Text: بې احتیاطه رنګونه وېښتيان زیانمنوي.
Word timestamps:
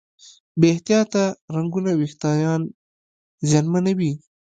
بې 0.59 0.67
احتیاطه 0.73 1.23
رنګونه 1.55 1.91
وېښتيان 1.99 2.61
زیانمنوي. 3.49 4.11